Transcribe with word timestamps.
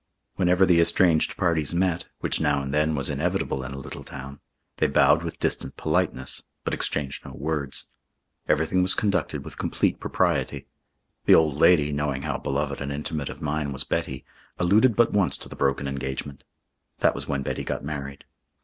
Whenever 0.35 0.65
the 0.65 0.81
estranged 0.81 1.37
parties 1.37 1.75
met, 1.75 2.07
which 2.21 2.41
now 2.41 2.63
and 2.63 2.73
then 2.73 2.95
was 2.95 3.07
inevitable 3.07 3.63
in 3.63 3.71
a 3.71 3.77
little 3.77 4.03
town, 4.03 4.39
they 4.77 4.87
bowed 4.87 5.21
with 5.21 5.39
distant 5.39 5.77
politeness, 5.77 6.41
but 6.63 6.73
exchanged 6.73 7.23
no 7.23 7.33
words. 7.33 7.87
Everything 8.49 8.81
was 8.81 8.95
conducted 8.95 9.45
with 9.45 9.59
complete 9.59 9.99
propriety. 9.99 10.65
The 11.25 11.35
old 11.35 11.53
lady, 11.53 11.91
knowing 11.91 12.23
how 12.23 12.39
beloved 12.39 12.81
an 12.81 12.89
intimate 12.89 13.29
of 13.29 13.43
mine 13.43 13.71
was 13.71 13.83
Betty, 13.83 14.25
alluded 14.57 14.95
but 14.95 15.13
once 15.13 15.37
to 15.37 15.47
the 15.49 15.55
broken 15.55 15.87
engagement. 15.87 16.45
That 16.97 17.13
was 17.13 17.27
when 17.27 17.43
Betty 17.43 17.63
got 17.63 17.83
married. 17.85 18.23